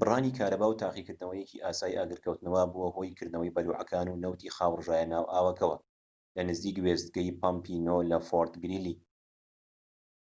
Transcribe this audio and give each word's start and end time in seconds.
بڕانی 0.00 0.32
کارەبا 0.38 0.66
و 0.68 0.78
تاقیکردنەوەیەکی 0.82 1.62
ئاسایی 1.64 1.98
ئاگرکەوتنەوە 1.98 2.62
بووە 2.72 2.88
هۆی 2.96 3.16
کردنەوەی 3.18 3.54
بەلوعەکان 3.56 4.06
و 4.08 4.20
نەوتی 4.24 4.52
خاو 4.56 4.76
ڕژایە 4.78 5.06
ناو 5.14 5.30
ئاوەکەوە 5.32 5.76
لە 6.36 6.42
نزیک 6.48 6.76
وێستگەی 6.84 7.36
پەمپی 7.40 7.82
٩ 7.88 7.96
لە 8.10 8.18
فۆرت 8.28 8.54
گریلی 8.62 8.94